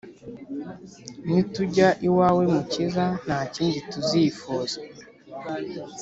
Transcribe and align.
Nitujya 1.27 1.87
iwawe 2.07 2.43
mukiza 2.53 3.05
ntakindi 3.23 3.79
tuzifuza 3.91 4.77